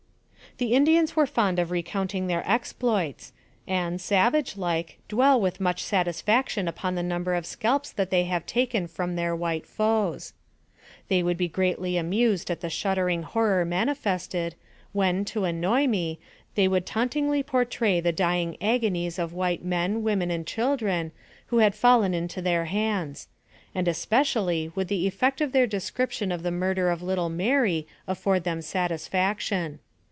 [0.57, 3.31] The Indians are fond of recounting their exploits,
[3.65, 8.85] and, savage like, dwell with much satisfaction upon the number of scalps they have taken
[8.87, 10.33] from their white foes.
[11.07, 14.55] They would be greatly amused at the shudder ing horror manifested,
[14.91, 16.19] when, to annoy me,
[16.55, 21.13] they would tauntingly portray the dying agonies of white men, women, and children,
[21.47, 23.29] who had fallen into their hands;
[23.71, 26.89] 144 NARRATIVE OF CAPTIVITY and especially would the effect of their description of the murder
[26.89, 29.79] of little Mary afford them satisfaction.